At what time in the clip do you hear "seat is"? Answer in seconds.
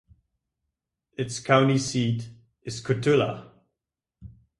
1.77-2.81